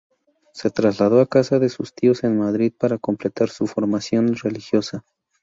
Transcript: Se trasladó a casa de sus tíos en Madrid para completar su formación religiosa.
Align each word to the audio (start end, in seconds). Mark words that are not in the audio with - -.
Se 0.51 0.71
trasladó 0.71 1.21
a 1.21 1.27
casa 1.27 1.59
de 1.59 1.69
sus 1.69 1.93
tíos 1.93 2.23
en 2.23 2.35
Madrid 2.39 2.73
para 2.75 2.97
completar 2.97 3.49
su 3.49 3.67
formación 3.67 4.35
religiosa. 4.35 5.05